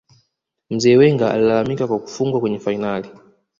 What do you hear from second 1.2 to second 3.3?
alilalamika kwa kufungwa kwenye fainali